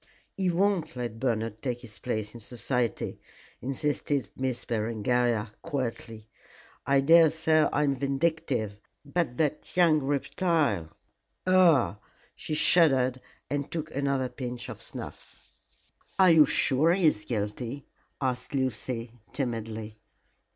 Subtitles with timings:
[0.35, 3.19] "He won't let Bernard take his place in society,"
[3.61, 6.27] insisted Miss Berengaria, quietly.
[6.87, 10.89] "I daresay I am vindictive, but that young reptile
[11.45, 11.97] ugh!"
[12.35, 15.39] She shuddered and took another pinch of snuff.
[16.17, 17.85] "Are you sure he is guilty?"
[18.19, 19.99] asked Lucy, timidly.